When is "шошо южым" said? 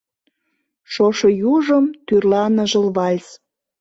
0.93-1.85